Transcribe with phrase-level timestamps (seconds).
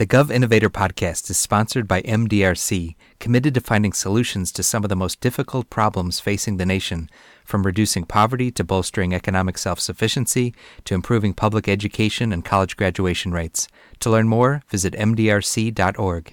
[0.00, 4.88] The Gov Innovator podcast is sponsored by MDRC, committed to finding solutions to some of
[4.88, 7.10] the most difficult problems facing the nation,
[7.44, 10.54] from reducing poverty to bolstering economic self sufficiency
[10.86, 13.68] to improving public education and college graduation rates.
[13.98, 16.32] To learn more, visit mdrc.org.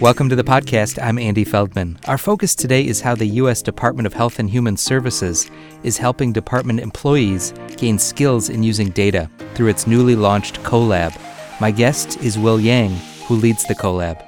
[0.00, 0.98] Welcome to the podcast.
[1.02, 1.98] I'm Andy Feldman.
[2.06, 3.60] Our focus today is how the U.S.
[3.60, 5.50] Department of Health and Human Services
[5.82, 11.14] is helping department employees gain skills in using data through its newly launched CoLab.
[11.60, 14.20] My guest is Will Yang, who leads the CoLab.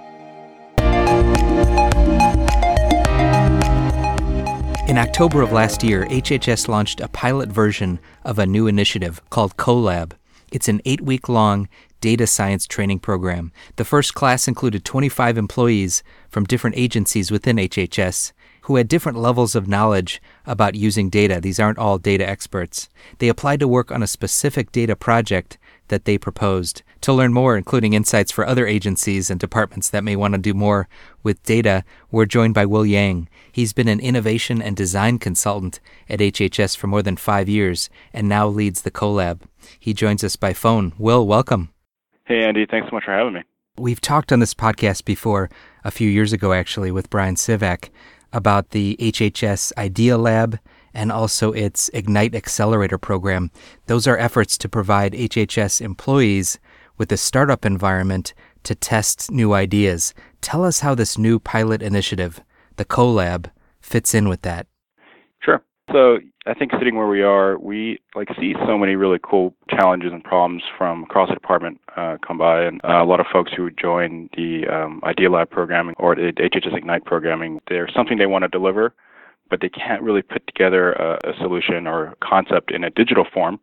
[4.88, 9.56] In October of last year, HHS launched a pilot version of a new initiative called
[9.56, 10.12] CoLab.
[10.52, 11.68] It's an eight week long
[12.00, 13.50] data science training program.
[13.74, 18.32] The first class included 25 employees from different agencies within HHS
[18.66, 21.40] who had different levels of knowledge about using data.
[21.40, 22.88] These aren't all data experts.
[23.18, 25.56] They applied to work on a specific data project
[25.88, 26.82] that they proposed.
[27.02, 30.54] To learn more, including insights for other agencies and departments that may want to do
[30.54, 30.88] more
[31.22, 33.28] with data, we're joined by Will Yang.
[33.52, 38.28] He's been an innovation and design consultant at HHS for more than five years and
[38.28, 39.42] now leads the CoLab.
[39.78, 40.92] He joins us by phone.
[40.98, 41.70] Will, welcome.
[42.24, 42.66] Hey, Andy.
[42.66, 43.42] Thanks so much for having me.
[43.78, 45.50] We've talked on this podcast before,
[45.84, 47.90] a few years ago actually, with Bryan Sivak
[48.32, 50.58] about the HHS Idea Lab
[50.96, 53.50] and also its Ignite Accelerator program.
[53.86, 56.58] Those are efforts to provide HHS employees
[56.96, 58.32] with a startup environment
[58.64, 60.14] to test new ideas.
[60.40, 62.40] Tell us how this new pilot initiative,
[62.76, 64.66] the CoLab, fits in with that.
[65.40, 65.62] Sure.
[65.92, 70.12] So I think sitting where we are, we like see so many really cool challenges
[70.12, 73.52] and problems from across the department uh, come by, and uh, a lot of folks
[73.56, 78.26] who join the um, Idea Lab programming or the HHS Ignite programming, there's something they
[78.26, 78.94] want to deliver,
[79.50, 83.58] but they can't really put together a, a solution or concept in a digital form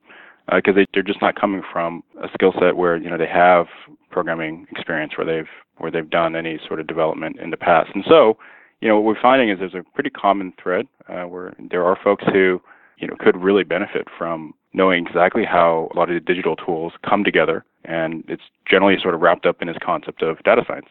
[0.54, 3.28] because uh, they, they're just not coming from a skill set where you know they
[3.28, 3.68] have
[4.12, 8.04] programming experience where they've where they've done any sort of development in the past, and
[8.08, 8.38] so
[8.84, 11.98] you know, what we're finding is there's a pretty common thread uh, where there are
[12.04, 12.62] folks who,
[12.98, 16.92] you know, could really benefit from knowing exactly how a lot of the digital tools
[17.10, 17.64] come together.
[17.86, 20.88] And it's generally sort of wrapped up in his concept of data science.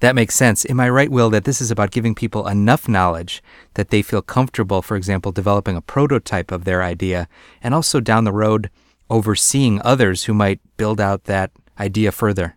[0.00, 0.68] That makes sense.
[0.68, 3.42] Am I right, Will, that this is about giving people enough knowledge
[3.74, 7.28] that they feel comfortable, for example, developing a prototype of their idea
[7.62, 8.70] and also down the road
[9.08, 12.56] overseeing others who might build out that idea further?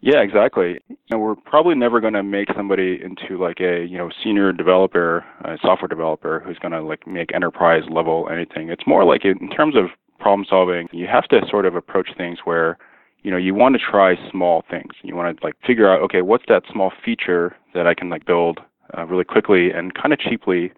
[0.00, 0.80] Yeah, exactly.
[0.88, 4.52] You know, we're probably never going to make somebody into like a you know senior
[4.52, 8.68] developer, a software developer who's going to like make enterprise level anything.
[8.68, 9.86] It's more like in terms of
[10.20, 12.76] problem solving, you have to sort of approach things where
[13.24, 14.92] you know you want to try small things.
[15.02, 18.24] You want to like figure out okay, what's that small feature that I can like
[18.24, 18.60] build
[18.96, 20.72] uh, really quickly and kind of cheaply,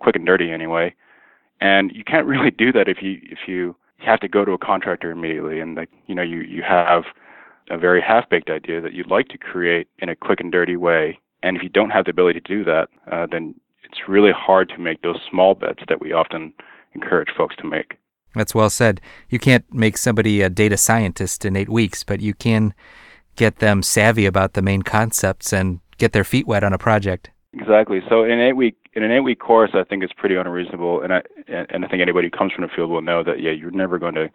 [0.00, 0.94] quick and dirty anyway.
[1.60, 4.58] And you can't really do that if you if you have to go to a
[4.58, 7.04] contractor immediately and like you know you you have
[7.70, 10.76] a very half baked idea that you'd like to create in a quick and dirty
[10.76, 11.18] way.
[11.42, 14.68] And if you don't have the ability to do that, uh, then it's really hard
[14.70, 16.52] to make those small bets that we often
[16.94, 17.96] encourage folks to make.
[18.34, 19.00] That's well said.
[19.28, 22.74] You can't make somebody a data scientist in eight weeks, but you can
[23.36, 27.30] get them savvy about the main concepts and get their feet wet on a project.
[27.52, 28.00] Exactly.
[28.08, 31.02] So in an eight week in an eight week course, I think it's pretty unreasonable,
[31.02, 33.50] and I and I think anybody who comes from the field will know that yeah,
[33.50, 34.28] you're never going to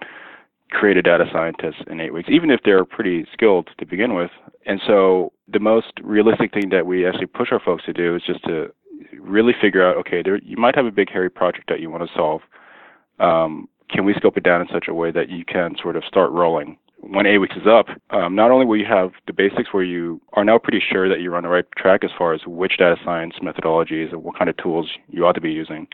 [0.71, 4.31] create a data scientist in eight weeks, even if they're pretty skilled to begin with.
[4.65, 8.23] And so the most realistic thing that we actually push our folks to do is
[8.25, 8.73] just to
[9.19, 12.03] really figure out, okay, there, you might have a big hairy project that you want
[12.03, 12.41] to solve.
[13.19, 16.03] Um, can we scope it down in such a way that you can sort of
[16.05, 16.77] start rolling?
[16.99, 20.19] When eight weeks is up, um, not only will you have the basics where you
[20.33, 22.95] are now pretty sure that you're on the right track as far as which data
[23.03, 25.87] science methodologies and what kind of tools you ought to be using,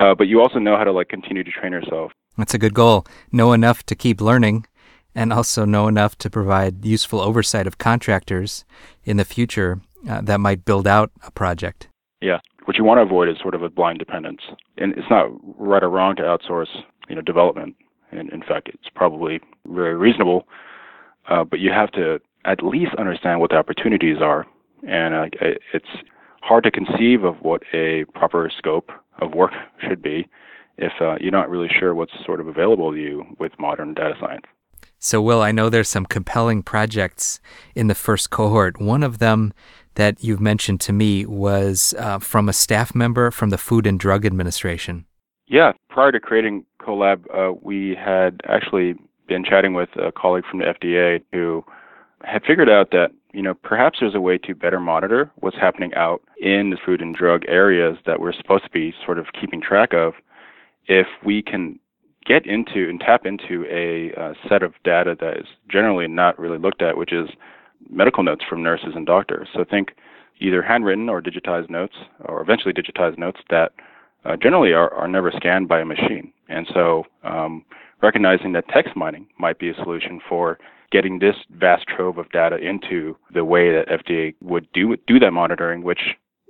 [0.00, 2.74] uh, but you also know how to like continue to train yourself that's a good
[2.74, 3.06] goal.
[3.30, 4.66] Know enough to keep learning
[5.14, 8.64] and also know enough to provide useful oversight of contractors
[9.04, 11.88] in the future uh, that might build out a project.
[12.20, 12.38] Yeah.
[12.64, 14.40] What you want to avoid is sort of a blind dependence.
[14.78, 17.76] And it's not right or wrong to outsource, you know, development.
[18.10, 20.46] And in fact, it's probably very reasonable.
[21.28, 24.46] Uh, but you have to at least understand what the opportunities are.
[24.86, 25.26] And uh,
[25.72, 25.88] it's
[26.42, 28.90] hard to conceive of what a proper scope
[29.20, 29.52] of work
[29.88, 30.28] should be
[30.76, 34.14] if uh, you're not really sure what's sort of available to you with modern data
[34.20, 34.44] science.
[34.98, 37.38] So, Will, I know there's some compelling projects
[37.74, 38.80] in the first cohort.
[38.80, 39.52] One of them
[39.96, 44.00] that you've mentioned to me was uh, from a staff member from the Food and
[44.00, 45.04] Drug Administration.
[45.46, 48.94] Yeah, prior to creating CoLab, uh, we had actually
[49.26, 51.64] been chatting with a colleague from the FDA who
[52.22, 55.92] had figured out that you know perhaps there's a way to better monitor what's happening
[55.94, 59.60] out in the food and drug areas that we're supposed to be sort of keeping
[59.60, 60.14] track of
[60.86, 61.78] if we can
[62.24, 66.58] get into and tap into a uh, set of data that is generally not really
[66.58, 67.28] looked at, which is
[67.90, 69.48] medical notes from nurses and doctors.
[69.52, 69.94] So think
[70.40, 71.94] either handwritten or digitized notes,
[72.24, 73.72] or eventually digitized notes that
[74.24, 76.32] uh, generally are, are never scanned by a machine.
[76.48, 77.64] And so um,
[78.02, 80.58] recognizing that text mining might be a solution for
[80.90, 85.32] getting this vast trove of data into the way that FDA would do do that
[85.32, 86.00] monitoring, which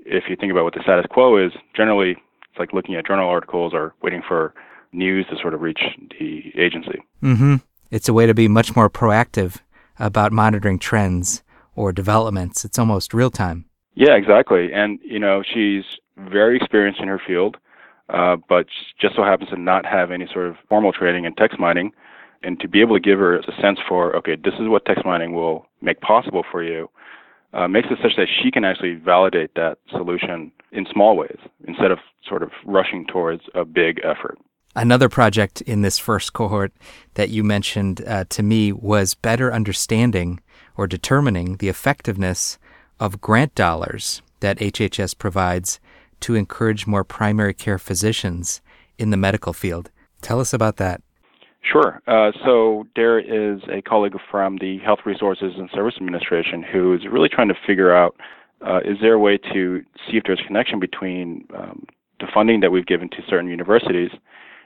[0.04, 3.28] if you think about what the status quo is, generally it's like looking at journal
[3.28, 4.54] articles or waiting for
[4.92, 5.80] news to sort of reach
[6.20, 7.02] the agency.
[7.22, 7.56] Mm-hmm.
[7.90, 9.60] It's a way to be much more proactive
[9.98, 11.42] about monitoring trends
[11.74, 12.64] or developments.
[12.64, 13.64] It's almost real time.
[13.94, 14.72] Yeah, exactly.
[14.72, 15.84] And you know, she's
[16.16, 17.56] very experienced in her field,
[18.08, 18.66] uh, but
[19.00, 21.92] just so happens to not have any sort of formal training in text mining.
[22.42, 25.04] And to be able to give her a sense for, okay, this is what text
[25.06, 26.90] mining will make possible for you,
[27.54, 31.90] uh, makes it such that she can actually validate that solution in small ways instead
[31.90, 31.98] of
[32.28, 34.38] sort of rushing towards a big effort.
[34.76, 36.72] Another project in this first cohort
[37.14, 40.40] that you mentioned uh, to me was better understanding
[40.76, 42.58] or determining the effectiveness
[42.98, 45.78] of grant dollars that HHS provides
[46.20, 48.60] to encourage more primary care physicians
[48.98, 49.90] in the medical field.
[50.22, 51.02] Tell us about that.
[51.62, 52.02] Sure.
[52.06, 57.00] Uh, so there is a colleague from the Health Resources and Service Administration who is
[57.10, 58.16] really trying to figure out
[58.66, 61.86] uh, is there a way to see if there's a connection between um,
[62.20, 64.10] the funding that we've given to certain universities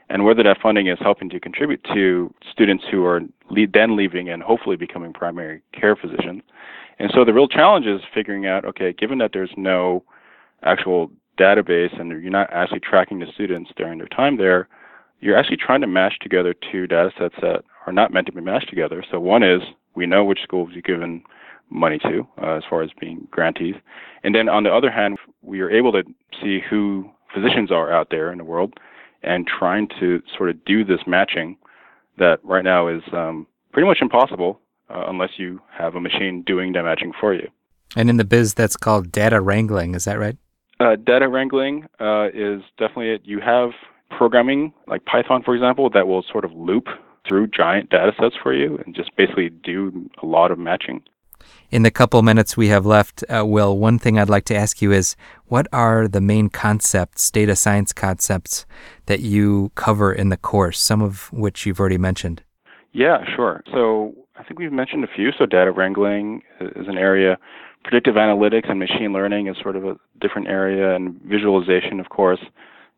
[0.09, 4.29] and whether that funding is helping to contribute to students who are lead, then leaving
[4.29, 6.41] and hopefully becoming primary care physicians.
[6.97, 10.03] And so the real challenge is figuring out, okay, given that there's no
[10.63, 14.67] actual database and you're not actually tracking the students during their time there,
[15.21, 18.41] you're actually trying to mash together two data sets that are not meant to be
[18.41, 19.03] mashed together.
[19.09, 19.61] So one is
[19.95, 21.23] we know which schools you've given
[21.69, 23.75] money to uh, as far as being grantees.
[24.23, 26.03] And then on the other hand, we are able to
[26.41, 28.73] see who physicians are out there in the world
[29.23, 31.57] and trying to sort of do this matching
[32.17, 34.59] that right now is um, pretty much impossible
[34.89, 37.47] uh, unless you have a machine doing that matching for you.
[37.95, 39.95] And in the biz, that's called data wrangling.
[39.95, 40.37] Is that right?
[40.79, 43.21] Uh, data wrangling uh, is definitely it.
[43.25, 43.71] You have
[44.09, 46.87] programming like Python, for example, that will sort of loop
[47.27, 51.01] through giant data sets for you and just basically do a lot of matching.
[51.69, 54.81] In the couple minutes we have left, uh, Will, one thing I'd like to ask
[54.81, 55.15] you is
[55.45, 58.65] what are the main concepts, data science concepts,
[59.05, 62.43] that you cover in the course, some of which you've already mentioned?
[62.91, 63.63] Yeah, sure.
[63.71, 65.31] So I think we've mentioned a few.
[65.37, 67.37] So data wrangling is an area.
[67.83, 72.41] Predictive analytics and machine learning is sort of a different area, and visualization, of course,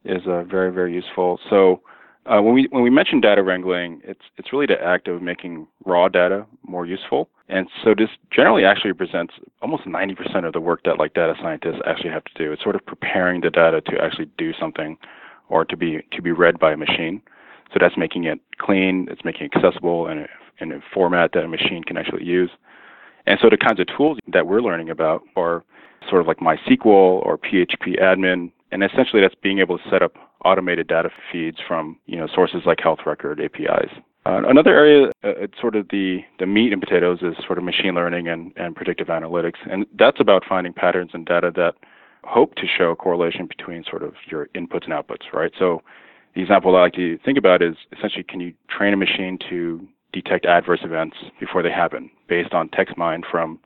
[0.06, 1.40] is uh, very, very useful.
[1.50, 1.82] So
[2.26, 5.68] uh, when we when we mention data wrangling, it's it's really the act of making
[5.86, 7.30] raw data more useful.
[7.50, 11.82] And so this generally actually represents almost 90% of the work that like data scientists
[11.86, 12.54] actually have to do.
[12.54, 14.98] It's sort of preparing the data to actually do something
[15.50, 17.22] or to be to be read by a machine.
[17.74, 20.28] So that's making it clean, it's making it accessible in a,
[20.60, 22.50] in a format that a machine can actually use.
[23.26, 25.64] And so the kinds of tools that we're learning about are
[26.10, 30.14] sort of like MySQL or PHP admin, and essentially that's being able to set up
[30.44, 33.92] automated data feeds from you know sources like health record APIs.
[34.26, 37.64] Uh, another area, uh, it's sort of the, the meat and potatoes, is sort of
[37.64, 41.74] machine learning and, and predictive analytics, and that's about finding patterns in data that
[42.24, 45.52] hope to show a correlation between sort of your inputs and outputs, right?
[45.58, 45.82] So
[46.36, 49.88] the example I like to think about is essentially can you train a machine to
[50.14, 53.60] detect adverse events before they happen based on text mined from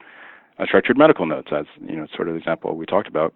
[0.66, 3.36] structured medical notes, as you know, sort of the example we talked about.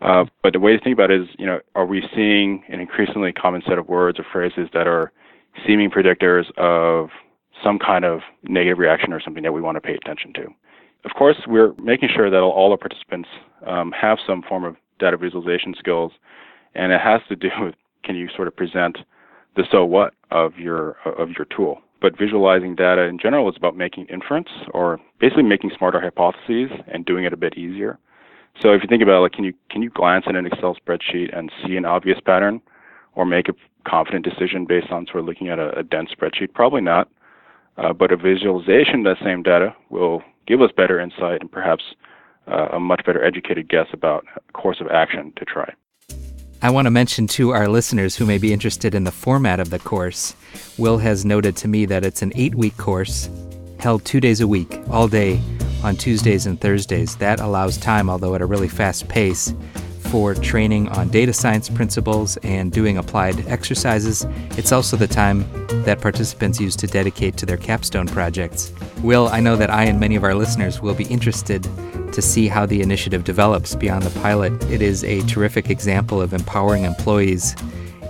[0.00, 2.80] Uh, but the way to think about it is, you know, are we seeing an
[2.80, 5.12] increasingly common set of words or phrases that are
[5.66, 7.10] seeming predictors of
[7.62, 10.46] some kind of negative reaction or something that we want to pay attention to?
[11.04, 13.28] Of course, we're making sure that all our participants
[13.66, 16.12] um, have some form of data visualization skills,
[16.74, 18.98] and it has to do with can you sort of present
[19.56, 21.80] the so what of your of your tool.
[22.00, 27.04] But visualizing data in general is about making inference or basically making smarter hypotheses and
[27.04, 27.98] doing it a bit easier.
[28.60, 30.76] So if you think about it, like, can you can you glance at an Excel
[30.76, 32.60] spreadsheet and see an obvious pattern,
[33.14, 33.54] or make a
[33.88, 36.52] confident decision based on sort of looking at a, a dense spreadsheet?
[36.54, 37.08] Probably not.
[37.76, 41.84] Uh, but a visualization of that same data will give us better insight and perhaps
[42.50, 45.72] uh, a much better educated guess about course of action to try.
[46.62, 49.70] I want to mention to our listeners who may be interested in the format of
[49.70, 50.34] the course,
[50.76, 53.30] Will has noted to me that it's an eight week course
[53.78, 55.40] held two days a week, all day
[55.82, 57.16] on Tuesdays and Thursdays.
[57.16, 59.54] That allows time, although at a really fast pace,
[60.10, 64.26] for training on data science principles and doing applied exercises.
[64.58, 65.46] It's also the time
[65.84, 68.72] that participants use to dedicate to their capstone projects.
[69.02, 71.62] Will, I know that I and many of our listeners will be interested
[72.12, 74.52] to see how the initiative develops beyond the pilot.
[74.64, 77.54] It is a terrific example of empowering employees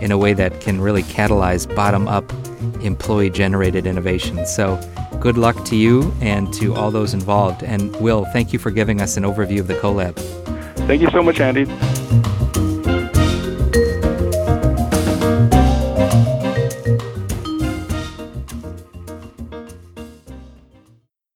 [0.01, 2.33] in a way that can really catalyze bottom up
[2.83, 4.47] employee generated innovation.
[4.47, 4.81] So,
[5.21, 7.63] good luck to you and to all those involved.
[7.63, 10.17] And Will, thank you for giving us an overview of the CoLab.
[10.87, 11.67] Thank you so much, Andy.